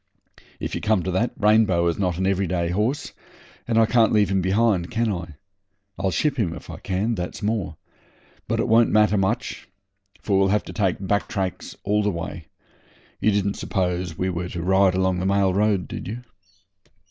[0.59, 3.13] 'If you come to that, Rainbow is not an every day horse,
[3.67, 5.35] and I can't leave him behind, can I?
[5.99, 7.77] I'll ship him, if I can, that's more.
[8.47, 9.67] But it won't matter much,
[10.19, 12.47] for we'll have to take back tracks all the way.
[13.19, 16.23] You didn't suppose we were to ride along the mail road, did you?'